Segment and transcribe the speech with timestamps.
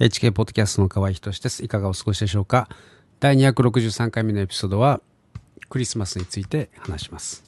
[0.00, 1.62] HK ポッドキャストの河合仁です。
[1.62, 2.70] いかがお過ごしでしょうか？
[3.20, 5.02] 第263回目のエピソードは
[5.68, 7.44] クリスマスについて話します。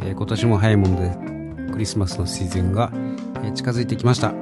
[0.00, 1.00] えー、今年も早いもの
[1.66, 2.90] でクリスマスのシーズンが、
[3.44, 4.34] えー、近づいてきました。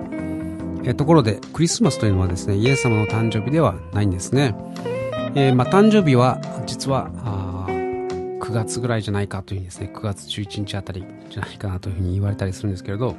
[0.85, 4.57] えー、ところでクリスマスというのはですねイエス様の誕生日ではないんですね。
[5.35, 7.44] えーまあ、誕生日は実はあ
[8.55, 13.17] 月ぐらいじゃないかというふうにですね9月11日あたりじゃないかなというふうに言われたりするんですけれど、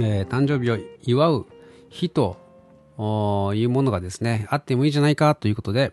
[0.00, 1.46] えー、誕生日を祝う
[1.88, 2.36] 日と
[3.54, 5.92] いうものがですねあってもいいじゃないかということで、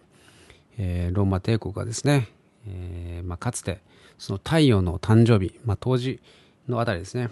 [0.78, 2.28] えー、ローマ帝国がですね、
[2.68, 3.82] えーまあ、かつて
[4.18, 6.22] その太陽の誕生日、まあ、当時
[6.68, 7.30] のあたりですね、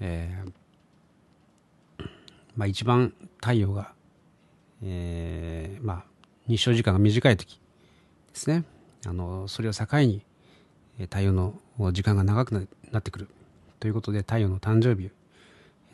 [0.00, 0.52] えー
[2.56, 3.92] まあ、一番太陽が、
[4.82, 6.04] えーまあ、
[6.46, 7.60] 日照時間が短い時
[8.32, 8.64] ですね
[9.06, 10.22] あのそれを境に
[11.04, 11.54] 太陽の
[11.92, 13.28] 時間が長くなってくる
[13.80, 15.10] ということで太陽の誕生日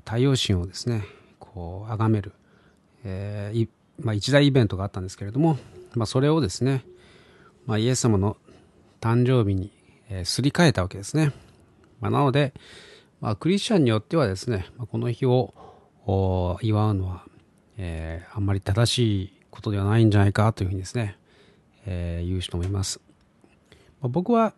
[0.05, 1.05] 太陽神をですね
[1.39, 2.33] こう崇める、
[3.05, 3.69] えー
[4.01, 5.59] まあ、一大イベントがあったんですけれども、
[5.95, 6.85] まあ、それをですね、
[7.67, 8.37] まあ、イエス様の
[9.01, 9.73] 誕生日に、
[10.09, 11.33] えー、すり替えたわけですね、
[12.01, 12.55] まあ、なので、
[13.21, 15.53] まあ、クリスチャンによってはですね、まあ、この日を
[16.63, 17.25] 祝うのは、
[17.77, 21.19] えー、あんまり正しいことではないんじゃないかというふうにですね、
[21.87, 23.01] えー、言う人もいます。
[24.01, 24.55] まあ、僕は、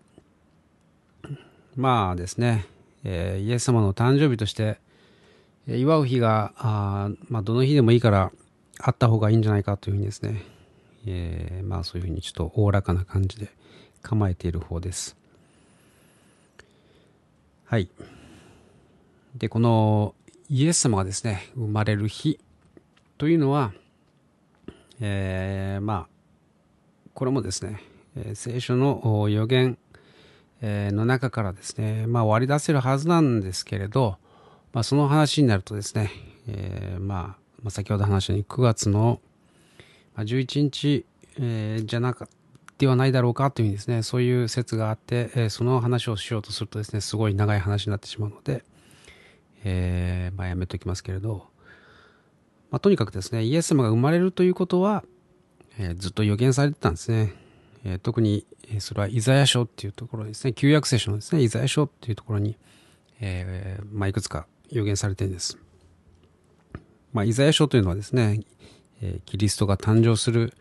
[1.77, 2.67] まあですね、
[3.05, 4.79] えー、イエス様の誕生日として、
[5.67, 8.33] 祝う日が、あまあ、どの日でもいいから
[8.81, 10.43] あった方がいいんじゃないかというふうにですね、
[11.07, 13.49] えー、まあそういうふうにちょっとおおらかな感じで
[14.03, 15.17] 構えている方です。
[17.67, 17.89] はい。
[19.37, 20.15] で、この
[20.49, 22.41] イエス様がですね、生まれる日
[23.19, 23.73] というのは、
[25.01, 26.09] えー、まあ、
[27.15, 27.81] これもですね、
[28.35, 29.79] 聖書の予言、
[30.63, 34.19] の中からですね、まあ、割り出せるはずなんですけれど、
[34.73, 36.11] まあ、その話になるとですね、
[36.47, 39.21] えー、まあ、先ほど話したように9月の
[40.17, 41.07] 11日、
[41.39, 42.29] え、じゃなか
[42.79, 48.65] ではないだろうかというふうにですね、そういう説があって、え、その話をしようとするとですね、すごい長い話になってしまうので、
[49.65, 51.47] えー、まあ、やめておきますけれど、
[52.71, 55.05] まあ、とにかくですね、イエス様が生まれるということは、
[55.79, 57.35] え、ずっと予言されてたんですね。
[57.85, 62.57] え、特に、えそれはイザヤ書っていうところですね、旧約聖書のですね、イザヤ書っていうところに、
[63.21, 65.59] えー、まあ、いくつか予言されてるんです。
[67.13, 68.41] まあ、イザヤ書というのはですね、
[69.03, 70.53] え、キリストが誕生する、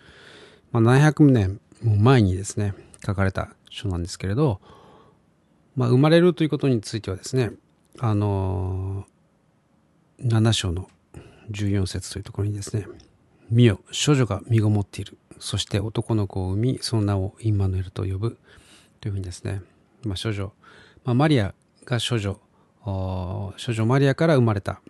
[0.72, 2.74] まあ、700年も前にですね、
[3.06, 4.62] 書かれた書なんですけれど、
[5.76, 7.52] まあ、生まれるということについてはですね、
[8.00, 10.90] あのー、7章の
[11.52, 12.88] 14節というところにですね、
[13.50, 15.18] 見よ、処女が身ごもっている。
[15.40, 18.38] そして男の子を産み、その名をインマヌエルと呼ぶ。
[19.02, 19.62] というふうにですね、
[20.04, 20.52] まあ、処女、
[21.06, 21.54] まあ、マリア
[21.86, 22.40] が処女、
[22.84, 24.82] 処女マリアから生まれた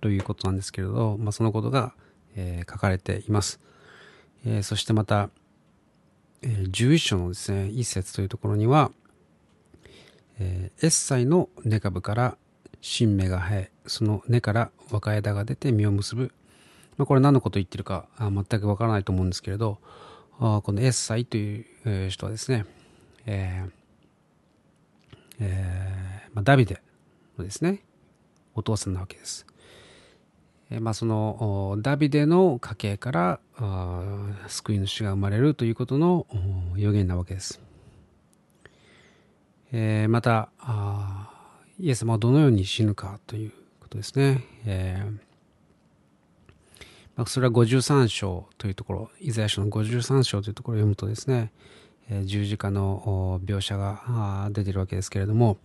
[0.00, 1.94] ということなんですけれど、まあ、そのことが、
[2.36, 3.60] えー、書かれています。
[4.46, 5.30] えー、そしてまた、
[6.42, 8.90] えー、11章のですね、一節というところには、
[10.38, 12.38] えー、エッサイの根株から
[12.80, 16.32] 新芽が生え、その根から若枝が出て実を結ぶ。
[17.00, 19.78] まあ、これ何のこと言ってるか全くわからないと思うんですけれど、
[20.38, 21.62] このエッサイとい
[22.06, 22.66] う、人はですね、
[23.24, 23.70] えー
[25.40, 26.82] えーまあ、ダビデ
[27.38, 27.82] のですね、
[28.54, 29.46] お父さんなわけです。
[30.68, 33.40] え、まあ、そのダビデの家系から
[34.46, 36.26] 救い主が生まれるということの
[36.76, 37.62] 予言なわけです。
[39.72, 40.50] え、また
[41.78, 44.44] イエス様はどのように死ぬかということですね。
[44.66, 45.29] えー、
[47.26, 51.52] それは53章というところ、イザヤ書の53章というところを読むとですね、
[52.24, 55.58] 十字架の描写が出ているわけですけれども、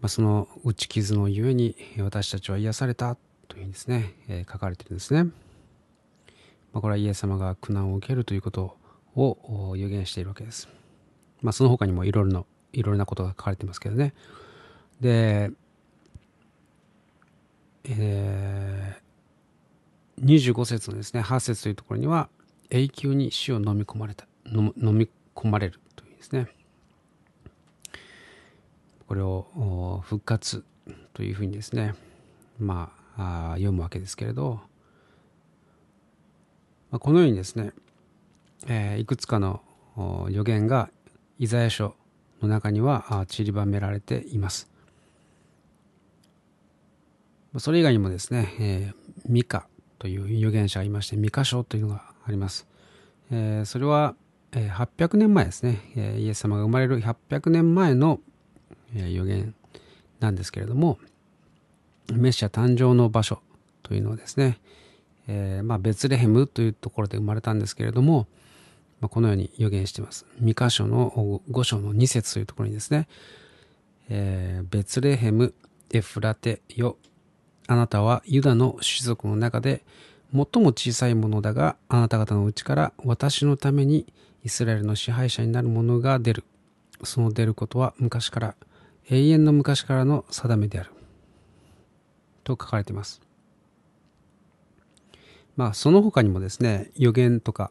[0.00, 3.16] ま、その打ち傷のゆえに私たちは癒された
[3.48, 5.30] というふうにですね、え、書かれているんですね。
[6.72, 8.76] ま、これはイエス様が苦難を受けるということ
[9.14, 10.68] を予言しているわけです。
[11.42, 14.14] ま、その他にもいろいろないろいろなことが書かれていますけどね。
[15.00, 15.50] で、
[17.84, 19.03] えー、
[20.20, 22.28] 25節のですね、8節というところには、
[22.70, 26.48] 永久に死を飲み込まれた、飲み込まれるというですね、
[29.06, 30.64] これを復活
[31.12, 31.94] というふうにですね、
[32.58, 34.60] まあ、あ読むわけですけれど、
[36.90, 37.72] まあ、このようにですね、
[38.66, 39.62] えー、いくつかの
[40.30, 40.90] 予言が
[41.38, 41.94] イザヤ書
[42.40, 44.70] の中には散りばめられています。
[47.58, 49.68] それ以外にもですね、えー、ミカ
[50.04, 52.66] という預言者がいまして、ミカ書というのがあります。
[53.30, 54.14] えー、それは、
[54.52, 58.20] え800年前ですね、えイエス様が生まれる800年前の、
[58.94, 59.54] え予言
[60.20, 60.98] なんですけれども、
[62.12, 63.40] メシア誕生の場所
[63.82, 64.60] というのはですね、
[65.26, 68.26] え、まあ、ベツレヘムというところで生まれたんですけれども、
[69.00, 70.26] ま、このように予言しています。
[70.38, 73.08] 三箇所の5章の2節というところにですね、
[74.10, 75.54] えー、ベツレヘム、
[75.94, 76.98] エフラテよ、
[77.66, 79.82] あなたはユダの種族の中で
[80.32, 84.12] 最も小さいものだが、あなた方のうちから私のために
[84.44, 86.44] イスラエルの支配者になる者が出る。
[87.02, 88.54] その出ることは昔から、
[89.10, 90.90] 永遠の昔からの定めである。
[92.42, 93.20] と書かれています。
[95.56, 97.70] まあ、その他にもですね、予言とか、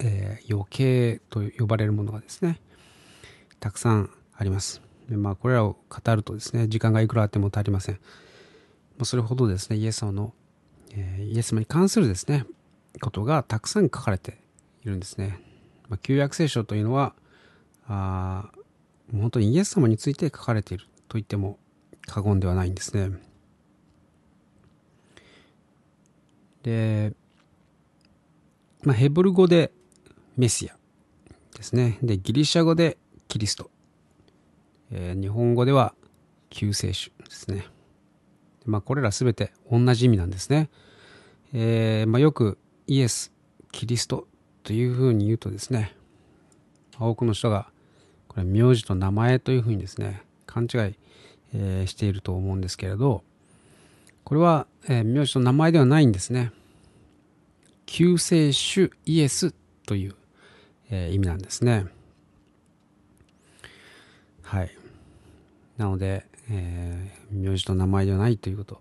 [0.00, 2.60] えー、余計と呼ばれるものがですね、
[3.58, 4.82] たくさんあります。
[5.08, 8.00] でまあ、これらを語るとですね、時間がいくらあっても足りません。
[9.02, 10.34] それほどですね、イエス様の、
[10.92, 12.46] えー、イエス様に関するですね、
[13.00, 14.38] ことがたくさん書かれて
[14.84, 15.40] いるんですね。
[15.88, 17.14] まあ、旧約聖書というのは、
[17.88, 18.52] あ
[19.12, 21.58] 本当にイエス様について書かれていると言っても
[22.06, 23.18] 過言ではないんですね。
[26.62, 27.12] で、
[28.82, 29.72] まあ、ヘブル語で
[30.36, 30.76] メシア
[31.56, 31.98] ですね。
[32.02, 32.96] で、ギリシャ語で
[33.28, 33.70] キリスト。
[34.90, 35.94] えー、日本語では
[36.50, 37.66] 救世主ですね。
[38.66, 40.70] まあ、これらすべて同じ意味なんですね。
[41.52, 43.32] えー、まあ、よくイエス、
[43.70, 44.26] キリスト
[44.62, 45.94] というふうに言うとですね、
[46.98, 47.68] 多くの人が
[48.28, 50.94] これ名字と名前というふうにですね、勘違い、
[51.54, 53.22] えー、していると思うんですけれど、
[54.24, 56.52] これは、えー、名字と名前ではないんですね。
[57.86, 59.52] 救世主イエス
[59.86, 60.14] という、
[60.90, 61.86] えー、意味なんですね。
[64.42, 64.70] はい。
[65.76, 68.80] なので、えー、名字と名前ではないということ、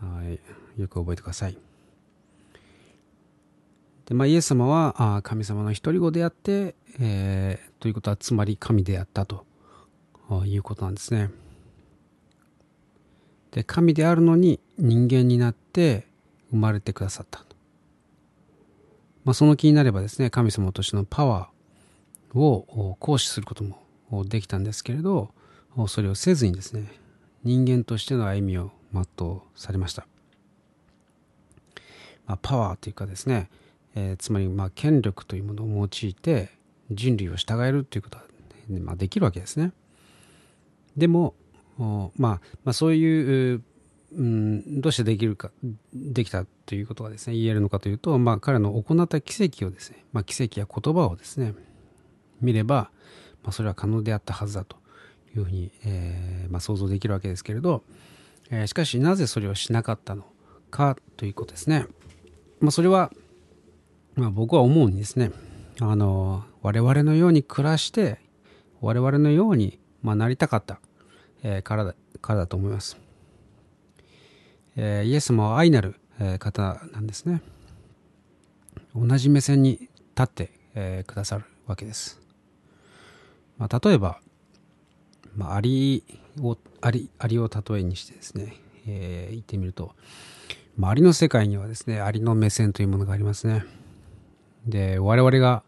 [0.00, 1.56] はい、よく覚えてください。
[4.06, 9.46] で、まあ、イエス様はあ神様の一人子であって、えー、ということはつまり神であったと
[10.44, 11.30] いうことなんですね。
[13.52, 16.06] で、神であるのに人間になって
[16.50, 17.44] 生まれてくださった。
[19.24, 23.64] まあ、その気になればですね、神様としてのパワーを行使すること
[24.10, 25.30] もできたんですけれど、
[25.88, 26.92] それをせずにですね、
[27.44, 30.06] 人間としての歩みを全うされました。
[32.26, 33.50] まあ、パワーというかですね、
[33.94, 36.50] えー、つまりまあ権力というものを用いて
[36.90, 38.24] 人類を従えるということは、
[38.68, 39.72] ねまあ、できるわけですね。
[40.96, 41.34] でも、
[41.78, 43.62] まあ、まあ、そういう、
[44.12, 45.50] うん、どうしてできるか、
[45.94, 51.54] できたということがですね、言えるのかというと、まあ、彼の行った奇跡をですね、まあ、奇跡や言葉をですね、
[52.40, 52.90] 見れば、
[53.42, 54.76] まあ、それは可能であったはずだと
[55.34, 57.82] いうふうに、えーまあ、想像できるわけですけれど、
[58.50, 60.24] えー、しかしなぜそれをしなかったの
[60.70, 61.86] かということですね。
[62.60, 63.10] まあ、それは、
[64.14, 65.32] まあ、僕は思うんですね。
[65.80, 68.18] あの我々のように暮らして
[68.80, 70.80] 我々のように、まあ、なりたかった、
[71.42, 72.98] えー、からだからだと思います。
[74.76, 77.42] えー、イエス様は愛なる、えー、方なんですね。
[78.94, 79.90] 同じ目線に立
[80.22, 82.20] って、えー、くださるわけです。
[83.58, 84.20] まあ、例えば、
[85.36, 86.04] まあ、アリ
[86.40, 88.56] を、アリ、アリを例えにしてですね、
[88.86, 89.94] えー、言ってみると、
[90.76, 93.64] まあ、アリの世界にはですね、アリの目線というものがありますね。
[94.66, 95.62] で、我々が、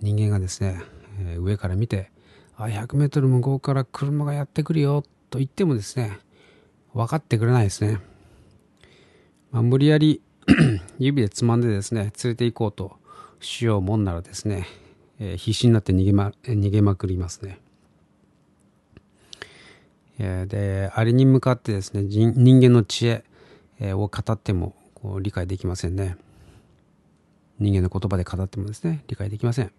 [0.00, 0.82] 人間がですね、
[1.20, 2.10] えー、上から見て、
[2.56, 6.18] あ、100メートル向こうから車がやってくるよと言ってもですね、
[6.92, 8.00] 分かってくれないですね。
[9.50, 10.22] まあ、無理やり
[10.98, 12.96] 指でつまんでですね、連れて行こうと
[13.40, 14.66] しようもんならですね、
[15.18, 17.61] えー、必死になって逃げま、逃げまくりますね。
[20.22, 23.24] で、あれに向かってですね、人間の知恵
[23.92, 26.16] を語ってもこう理解できませんね。
[27.58, 29.72] 人間の言葉で語ってもですね、理解できません。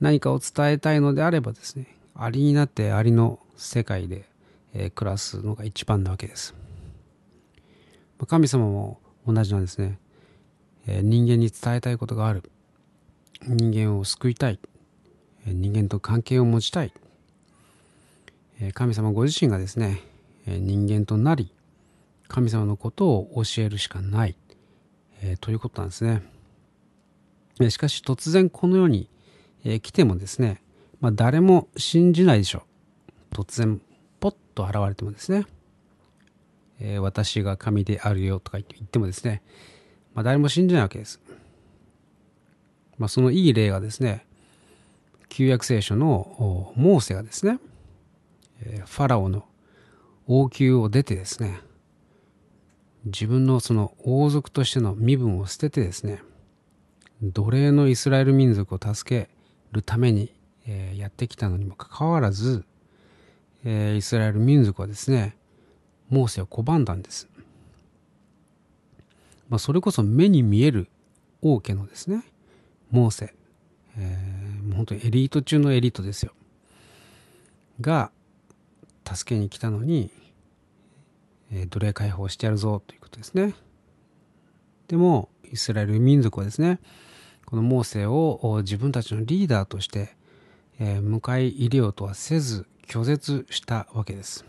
[0.00, 4.24] 何かを伝えたいのであればですね、アリになってアリの世界で、
[4.74, 6.54] え暮らすのが一番なわけです。
[8.26, 9.98] 神様も同じなんですね。
[10.86, 12.50] え人間に伝えたいことがある。
[13.46, 14.60] 人間を救いたい。
[15.44, 16.92] 人間と関係を持ちたい。
[18.70, 20.00] 神様ご自身がですね、
[20.46, 21.52] 人間となり、
[22.28, 24.36] 神様のことを教えるしかない、
[25.22, 26.22] えということなんですね。
[27.70, 29.08] しかし突然この世に、
[29.64, 30.62] え来てもですね、
[31.00, 32.62] まあ、誰も信じないでしょ
[33.32, 33.34] う。
[33.34, 33.80] 突然
[34.20, 35.46] ポッと現れてもですね、
[36.80, 39.42] え、私が神であるよとか言ってもですね、
[40.14, 41.20] まあ、誰も信じないわけです。
[42.98, 44.26] まあ、そのいい例がですね、
[45.28, 47.58] 旧約聖書のモーセがですね、
[48.86, 49.44] ファラオの
[50.26, 51.60] 王宮を出てですね、
[53.04, 56.22] 自分のその王族としての身分を捨ててですね、
[57.22, 59.30] 奴隷のイスラエル民族を助け、
[59.72, 60.32] るために、
[60.66, 62.64] え、やってきたのにもかかわらず、
[63.64, 65.36] え、イスラエル民族はですね
[66.08, 67.28] モーセを拒んだんです、
[69.48, 70.88] まあ、それこそ目に見える
[71.40, 72.24] 王家のですね
[72.90, 73.34] モーセ、
[73.96, 76.32] えー、もう本当にエリート中のエリートですよ。
[77.80, 78.10] が
[79.04, 80.10] 助けに来たのに、
[81.52, 83.54] えー、奴隷解放してやるぞということですね
[84.88, 86.80] でもイスラエル民族はですね
[87.46, 90.16] このモーセを自分たちのリーダーとして、
[90.80, 94.46] えー、迎え入れようとはせず拒絶したわけです。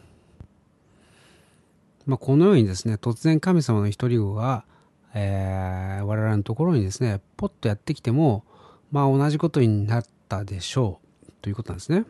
[2.06, 4.66] まあ、このようにですね突然神様の一人子が、
[5.14, 8.46] えー、我々のところにですねポッとやってきても
[8.92, 12.06] まあ同じことになったでしょうということなんですね。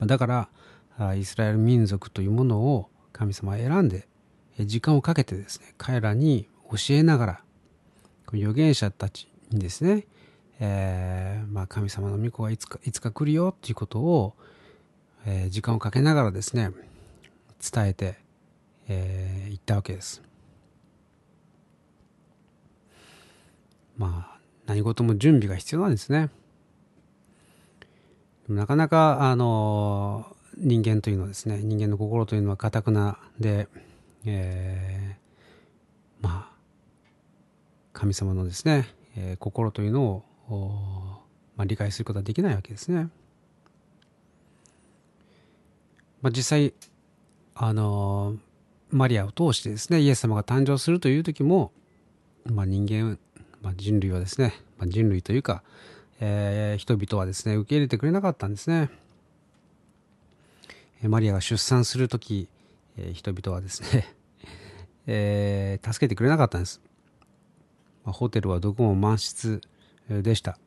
[0.00, 0.48] だから
[1.16, 4.06] イスラエル民族というものを神様は選んで
[4.58, 7.40] 時間をかけてですね彼らに教えながら
[8.32, 10.06] 預言者たちにですね、
[10.60, 14.34] えー、まあ、神様の御子がいつかいつか来るよっていうことを、
[15.26, 16.70] えー、時間をかけながらですね
[17.72, 18.18] 伝えて、
[18.88, 20.22] えー、ったわけです。
[23.98, 26.30] まあ何事も準備が必要なんですね。
[28.48, 33.66] なかなかあの人間というのはですね人間の心というのはかたくなで、
[34.24, 36.56] えー、まあ
[37.92, 38.86] 神様のですね
[39.16, 41.20] えー、心というのを、
[41.56, 43.08] まあ、理解することはできないわけですね。
[46.22, 46.74] まあ、実際
[47.54, 48.36] あの
[48.90, 51.72] マリアを通してですねイエス様が誕生するという時も、
[52.44, 53.18] まあ、人間、
[53.62, 55.62] まあ、人類はですね、まあ、人類というか、
[56.20, 58.90] えー、人々はですね受け入れてくれなかったんですね。
[61.08, 62.48] マリアが出産する時、
[62.96, 64.14] え、人々はですね、
[65.06, 66.80] えー、助けてくれなかったんです。
[68.04, 69.60] まあホテルはどこも満室
[70.08, 70.58] でした。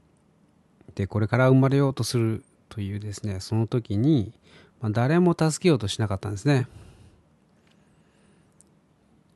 [0.96, 4.34] で、これから生まれようとするというですね、その時に、
[4.82, 6.68] まあ、誰も助けようとしなかったんですね。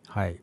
[0.07, 0.41] はい。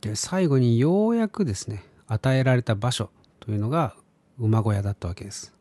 [0.00, 3.96] で、最後にようやくですね、与えられた場所というのが
[4.38, 5.55] 馬小屋だったわけです。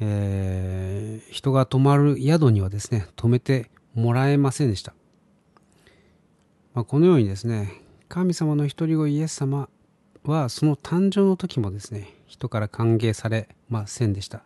[0.00, 4.94] えー、人が泊まる宿にはですね、泊めてもらえませんでした。
[6.74, 9.68] まあ、このようにですね、神様の一人子イエス様
[10.24, 14.42] はその誕生の時もですね人から歓迎されませんでした、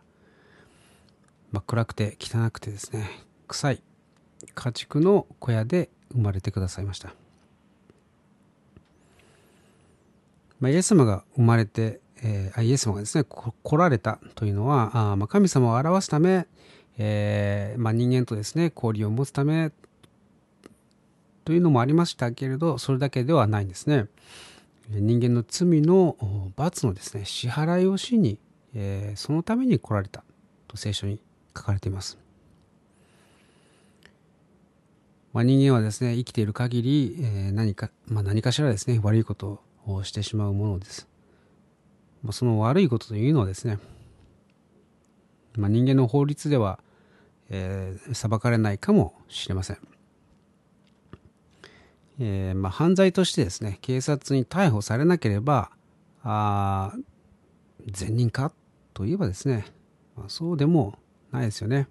[1.51, 3.09] まあ、暗くて汚くてですね
[3.47, 3.83] 臭い
[4.53, 7.13] 家畜の小屋で生まれてくださいました、
[10.59, 16.47] まあ、イエス様が生まれて、えー、イエス様がですね来られたというのはあ、まあ、神様を表すため、
[16.97, 19.71] えーまあ、人間とですね交流を持つため
[21.45, 24.07] というのもありましたけれど、それだけではないんですね。
[24.89, 26.15] 人間の罪の
[26.55, 28.37] 罰のですね、支払いをしに、
[28.73, 30.23] えー、そのために来られた
[30.67, 31.19] と聖書に
[31.55, 32.17] 書かれています。
[35.33, 41.07] まあ、人間はですね、生きている限り、えー、何か、まあ、何かしらですね、悪いことをしてしまうものです。
[42.23, 43.79] まあ、その悪いことというのはですね、
[45.55, 46.79] まあ、人間の法律では、
[47.49, 49.77] えー、裁かれないかもしれません。
[52.19, 55.71] えー、まあ、犯罪としてですね警察に逮捕されなければ
[56.23, 56.93] あ
[57.87, 58.51] 善人か
[58.93, 59.65] といえばですね、
[60.15, 60.99] まあ、そうでも
[61.31, 61.87] ないですよね。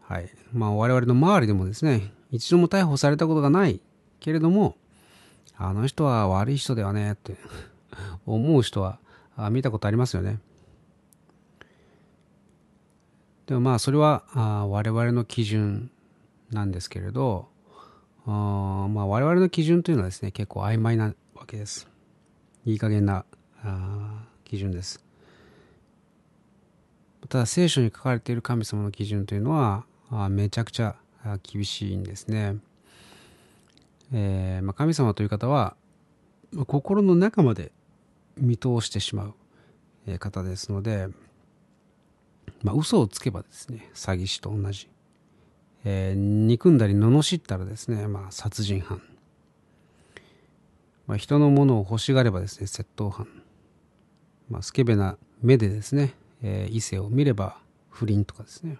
[0.00, 3.80] はいまあ、我々の周りでもですね一度も逮捕されたことがない
[4.20, 4.76] けれども
[5.58, 7.36] あの人は悪い人ではねって
[8.26, 8.98] 思う人は
[9.50, 10.40] 見たことありますよね。
[13.46, 14.24] でもまあそれは
[14.68, 15.90] 我々の基準
[16.50, 17.48] なんですけれど、
[18.26, 21.88] あまあ、我々の基準というのはですね、結構曖昧なわけです。
[22.64, 23.24] いい加減な
[24.44, 25.04] 基準です。
[27.28, 29.84] ただ聖書に書かれている神様の基準というのは
[30.28, 30.96] めちゃくちゃ
[31.42, 32.56] 厳しいんですね。
[34.12, 35.76] えーまあ、神様という方は
[36.52, 37.72] まあ心の中まで
[38.36, 39.32] 見通してしま
[40.06, 41.08] う方ですので、
[42.62, 44.88] まあ、嘘をつけばですね詐欺師と同じ
[45.88, 49.00] えー、憎んだり罵ったらですね、まあ、殺人犯、
[51.06, 53.28] まあ、人のものを欲しがればですね窃盗犯、
[54.50, 57.58] まあ、スケベな目でですね、えー、異性を見れば
[57.88, 58.78] 不倫とかですね、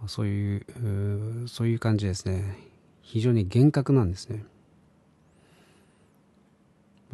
[0.00, 2.58] まあ、そういうそういう感じですね。
[3.10, 4.44] 非常に厳格なんですね、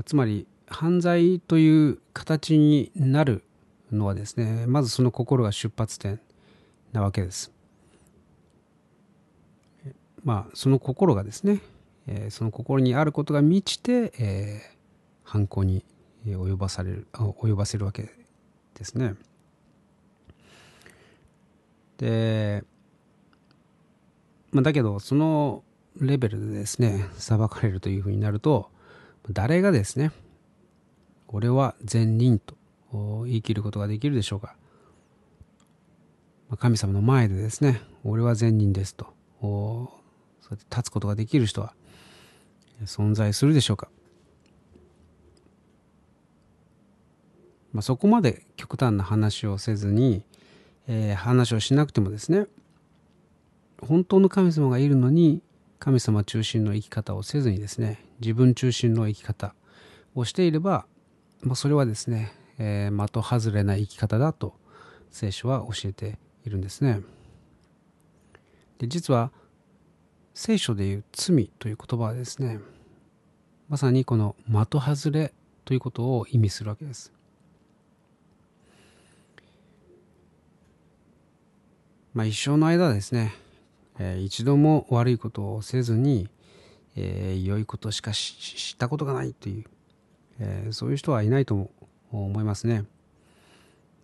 [0.04, 3.42] つまり犯罪という形になる
[3.90, 6.20] のはですねまずその心が出発点
[6.92, 7.50] なわけです
[10.22, 11.60] まあ、その心がですね、
[12.08, 14.76] えー、その心にあることが満ちて、えー、
[15.22, 15.82] 犯行に
[16.26, 18.10] 及ばされる及ばせるわけ
[18.74, 19.14] ですね。
[21.98, 22.64] で、
[24.50, 25.62] まあ、だけどその
[26.00, 28.70] レベルでですね裁かれるというふうになると
[29.30, 30.12] 誰がですね
[31.28, 32.54] 俺は善人と
[33.24, 34.56] 言い切ることができるでしょうか。
[36.58, 39.06] 神様の前でですね俺は善人ですと
[39.40, 39.90] そ
[40.50, 41.74] うやって立つことができる人は
[42.84, 43.88] 存在するでしょうか、
[47.72, 50.22] まあ、そこまで極端な話をせずに、
[50.86, 52.46] えー、話をしなくてもですね
[53.82, 55.42] 本当の神様がいるのに
[55.78, 59.54] 神様中心の生き方をせずにですね自分中心の生き方
[60.14, 60.86] をしていれば、
[61.42, 64.54] まあ、それはですね、えー、的外れな生き方だと
[65.10, 67.00] 聖書は教えているんですね。
[68.78, 69.30] で実は
[70.34, 72.60] 聖書でいう罪という言葉はですね
[73.68, 75.32] まさにこの的外れ
[75.64, 77.12] ということを意味するわけです。
[82.14, 83.34] まあ一生の間ですね、
[83.98, 86.28] えー、一度も悪いことをせずに、
[86.96, 89.64] えー、良いことしか知ったことがないという、
[90.40, 91.70] えー、そういう人はいないと
[92.10, 92.84] 思いますね、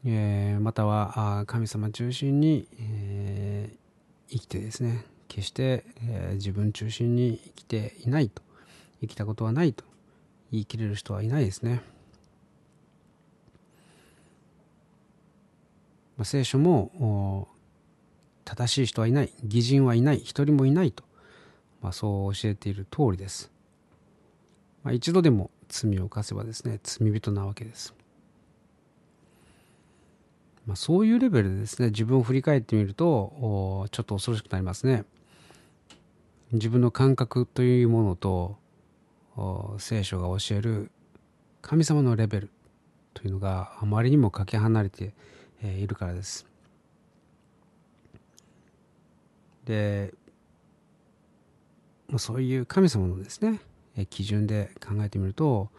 [0.04, 8.42] えー、または神様中心に、えー、生きてですね決して、えー、自分中心に生きていないと
[9.00, 9.84] 生きたことはないと
[10.50, 11.82] 言い切れる人はいないですね、
[16.18, 17.48] まあ、聖書も
[18.44, 19.32] 正しい人はいない。
[19.44, 20.18] 義人はいない。
[20.18, 21.04] 一人もいないと、
[21.80, 23.50] まあ、そう教えている通りです、
[24.84, 27.94] まあ、一度でも罪を犯せばですね罪人なわけです。
[30.66, 35.04] まあ、そういうレベルでですね自分を振り返ってみるとちょっと恐ろしくなりますね。
[36.52, 38.58] 自分の感覚というものと
[39.78, 40.90] 聖書が教える
[41.62, 42.50] 神様のレベル
[43.14, 45.14] というのがあまりにもかけ離れて
[45.62, 46.46] いるからです。
[49.72, 50.12] で
[52.18, 53.60] そういう神様のですね
[54.10, 55.70] 基準で考えてみると、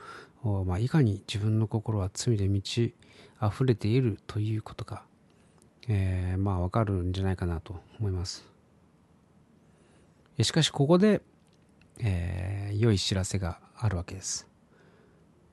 [0.43, 2.95] まあ、いかに自分の心は罪で満ち
[3.41, 5.03] 溢れているということが、
[5.88, 8.47] えー、まあわかるんじゃないかなと思います。
[10.41, 11.21] しかしここで、
[11.99, 14.47] えー、良い知らせがあるわけです。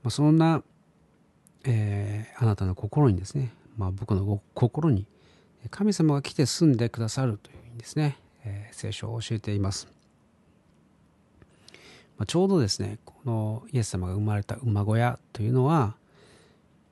[0.03, 0.63] まあ、そんな、
[1.65, 5.07] えー、あなたの心にですね、まあ、僕の心に
[5.71, 9.89] 神様が来て住んでくださるというふうにですね、えー、聖書を教えています。
[12.19, 15.95] まあ、ちょうどですね、このイエス様が生まれた馬小屋というのは、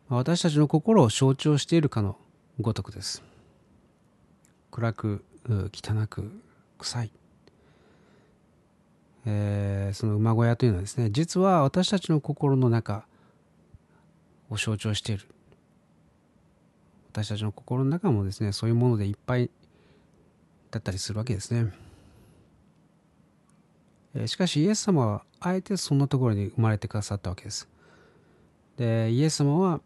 [0.09, 2.17] 私たちの心を象徴しているかの
[2.61, 3.23] ごとくです。
[4.71, 6.31] 暗く、汚く、
[6.79, 7.11] 臭い。
[9.31, 13.05] えー、その馬小屋というのはですね実は私たちの心の中
[14.49, 15.27] を象徴している
[17.13, 19.51] 私たちの心の中もですねそういうものでいっぱい
[20.71, 21.73] だったりするわけですね、
[24.15, 27.69] え、しかしイエス様はあえてそんなところに生まれてくださったわけです
[28.77, 29.81] でイエス様は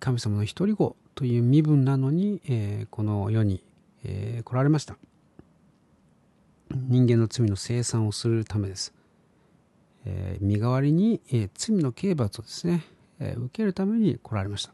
[0.00, 3.62] 神様の一人子という身分なのに、えー、この世に、
[4.04, 4.96] えー、来られました
[6.70, 8.94] 人間の罪の清算をするためです。
[10.04, 12.84] えー、身代わりに、えー、罪の刑罰をですね、
[13.20, 14.72] えー、受けるために来られました。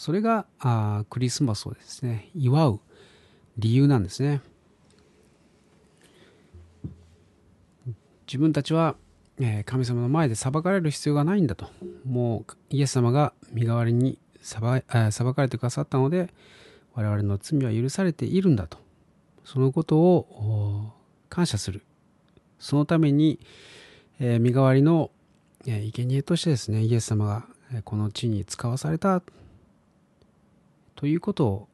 [0.00, 2.80] それがあクリスマスをですね、祝う
[3.58, 4.40] 理由なんですね。
[8.26, 8.96] 自分たちは、
[9.38, 11.68] え、神様の前で裁かれる必要がないんだと。
[12.06, 14.62] もうイエス様が身代わりに裁
[15.12, 16.32] 裁かれてくださったので、
[16.94, 18.78] 我々の罪は許されているんだと。
[19.44, 20.94] そのことを
[21.28, 21.82] 感謝する。
[22.58, 23.38] そのために、
[24.18, 25.10] え、身代わりの、
[25.66, 27.44] えー、生贄としてですね、イエス様が
[27.84, 29.22] この地に使わされた
[31.00, 31.68] ということを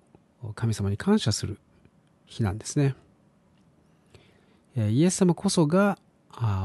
[0.54, 1.58] 神様に感謝する
[2.26, 2.94] 日なんですね。
[4.76, 5.98] イエス様こそが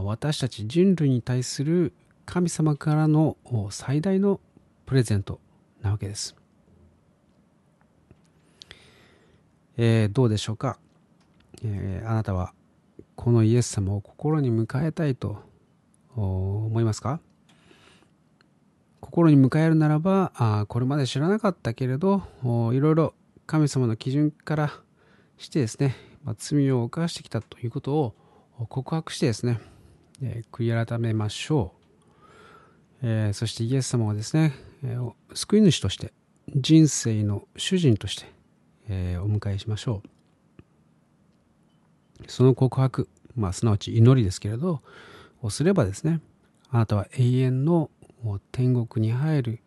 [0.03, 1.91] 私たち人類に対する
[2.23, 3.35] 神様からの
[3.71, 4.39] 最大の
[4.85, 5.39] プレゼント
[5.81, 6.35] なわけです。
[9.75, 10.77] えー、どうでしょうか？
[11.63, 12.53] えー、あなたは
[13.15, 15.39] このイエス様を心に迎えたいと
[16.15, 17.19] 思いますか？
[19.01, 22.23] 心に迎えるならばあこれまで知らなかったけれど
[22.73, 23.13] いろいろ
[23.45, 24.71] 神様の基準から
[25.37, 28.15] してですね、まあ、罪を犯してきたということを
[28.69, 29.59] 告白してですね、
[30.21, 31.73] えー、悔い改めましょ
[33.01, 36.13] う、えー、そしてイエス様はですね、えー、救い主として
[36.55, 38.25] 人生の主人として、
[38.89, 40.09] えお迎えしましょう。
[42.27, 44.81] その告白、まあ、すなわち祈りですけれど、
[45.41, 46.19] をすればですね、
[46.69, 47.89] あなたは永遠の
[48.23, 49.59] もう天国に入る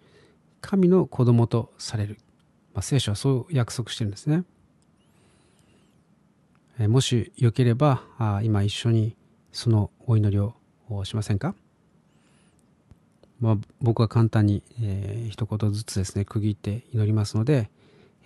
[0.61, 2.19] 神の子供とされる。
[2.73, 4.45] まあ、聖書はそう約束してるんですね。
[6.79, 9.17] もしよければあ今一緒に
[9.53, 10.55] そのお祈りを
[11.05, 11.55] しませんか、
[13.38, 17.71] まあ、僕は簡単に、えー、一言ずつですね区切って祈りますので、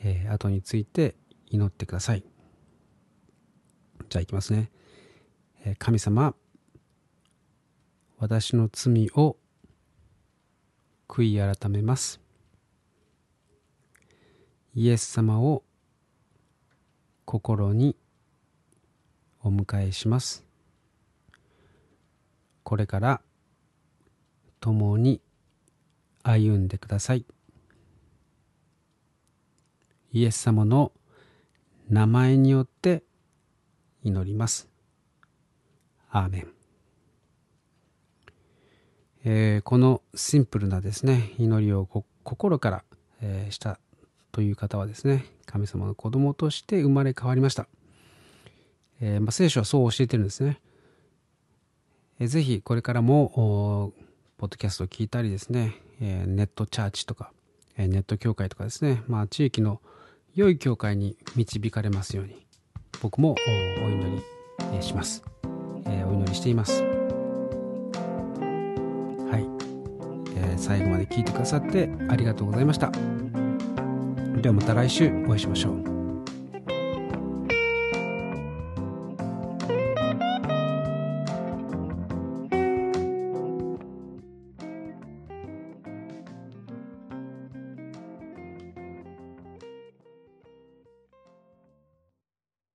[0.02, 1.14] えー、後について
[1.50, 2.24] 祈ってください
[4.08, 4.70] じゃあいきますね、
[5.78, 6.34] 神様
[8.18, 9.36] 私の罪を
[11.08, 12.20] 悔い改めます
[14.74, 15.64] イエス様を
[17.24, 17.96] 心に
[19.42, 20.44] お迎えします。
[22.62, 23.20] これから
[24.60, 25.20] 共に
[26.22, 27.26] 歩んでください。
[30.12, 30.92] イエス様の
[31.88, 33.02] 名前によって
[34.02, 34.68] 祈ります。
[36.10, 36.57] アーメン。
[39.30, 41.86] えー、このシンプルなですね、祈りを
[42.22, 42.84] 心から、
[43.20, 43.78] えー、した
[44.32, 47.68] という方はですね、神様の子供として生まれ変わりました。
[49.02, 50.58] えー、まあ、聖書はそう教えてるんですね。
[52.20, 53.92] えー、ぜひこれからも
[54.38, 57.30] ポッドキャストを聞いたりですね、え、ネットチャーチとか、
[57.76, 59.82] え、ネット教会とかですね、まあ、地域の
[60.34, 62.46] 良い教会に導かれますように
[63.02, 63.36] 僕も
[63.84, 64.22] お祈
[64.72, 65.22] り、します、
[65.86, 66.87] え、お祈りしています
[70.58, 72.92] 最後まで聞いてくださってありがとうございました。
[74.42, 75.97] ではまた来週お会いしましょう。